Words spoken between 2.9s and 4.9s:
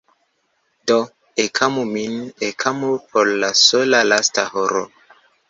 por la sola lasta horo.